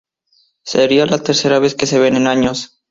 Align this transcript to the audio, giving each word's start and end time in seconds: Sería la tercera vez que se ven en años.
Sería 0.63 1.05
la 1.05 1.19
tercera 1.21 1.59
vez 1.59 1.75
que 1.75 1.85
se 1.85 1.99
ven 1.99 2.15
en 2.15 2.25
años. 2.25 2.79